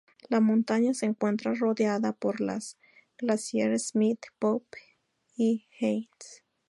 La 0.29 0.39
montaña 0.39 0.95
se 0.95 1.05
encuentra 1.05 1.53
rodeada 1.53 2.11
por 2.11 2.41
los 2.41 2.75
glaciares 3.19 3.89
Smith, 3.89 4.19
Pope 4.39 4.79
y 5.35 5.67
Haynes. 5.79 6.43